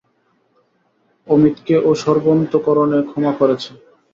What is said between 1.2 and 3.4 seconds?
অমিতকে ও সর্বান্তঃকরণে ক্ষমা